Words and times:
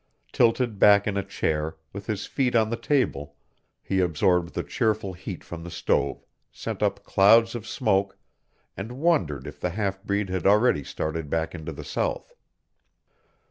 Tilted 0.31 0.79
back 0.79 1.05
in 1.05 1.15
a 1.15 1.21
chair, 1.23 1.77
with 1.93 2.07
his 2.07 2.25
feet 2.25 2.55
on 2.55 2.71
the 2.71 2.75
table, 2.75 3.35
he 3.83 3.99
absorbed 3.99 4.55
the 4.55 4.63
cheerful 4.63 5.13
heat 5.13 5.43
from 5.43 5.63
the 5.63 5.69
stove, 5.69 6.25
sent 6.51 6.81
up 6.81 7.03
clouds 7.03 7.53
of 7.53 7.67
smoke, 7.67 8.17
and 8.75 8.99
wondered 8.99 9.45
if 9.45 9.59
the 9.59 9.69
half 9.69 10.01
breed 10.03 10.29
had 10.31 10.47
already 10.47 10.83
started 10.83 11.29
back 11.29 11.53
into 11.53 11.71
the 11.71 11.85
South. 11.85 12.33